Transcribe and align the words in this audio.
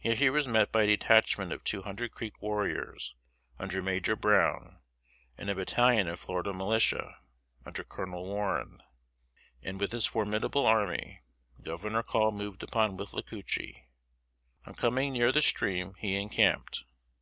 Here 0.00 0.14
he 0.14 0.30
was 0.30 0.46
met 0.48 0.72
by 0.72 0.84
a 0.84 0.86
detachment 0.86 1.52
of 1.52 1.62
two 1.62 1.82
hundred 1.82 2.12
Creek 2.12 2.40
warriors, 2.40 3.14
under 3.58 3.82
Major 3.82 4.16
Brown, 4.16 4.80
and 5.36 5.50
a 5.50 5.54
battalion 5.54 6.08
of 6.08 6.18
Florida 6.18 6.54
militia, 6.54 7.18
under 7.66 7.84
Colonel 7.84 8.24
Warren; 8.24 8.82
and 9.62 9.78
with 9.78 9.90
this 9.90 10.06
formidable 10.06 10.64
army, 10.64 11.20
Governor 11.60 12.02
Call 12.02 12.32
moved 12.32 12.62
upon 12.62 12.96
Withlacoochee. 12.96 13.82
On 14.64 14.72
coming 14.72 15.12
near 15.12 15.30
the 15.30 15.42
stream 15.42 15.92
he 15.98 16.16
encamped. 16.16 16.86